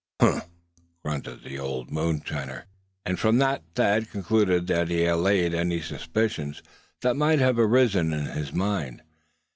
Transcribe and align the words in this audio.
"Huh!" 0.19 0.41
grunted 1.05 1.43
the 1.43 1.57
mountaineer; 1.91 2.65
and 3.05 3.19
from 3.19 3.37
that 3.37 3.61
Thad 3.75 4.09
concluded 4.09 4.65
that 4.65 4.87
he 4.87 5.01
had 5.01 5.13
allayed 5.13 5.53
any 5.53 5.79
suspicions 5.79 6.63
that 7.01 7.15
may 7.15 7.37
have 7.37 7.59
arisen 7.59 8.11
in 8.11 8.25
his 8.25 8.51
mind. 8.51 9.03